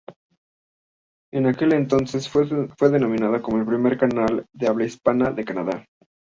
[1.31, 2.47] En aquel entonces, fue
[2.89, 5.85] denominado como el primer canal de habla hispana de Canadá.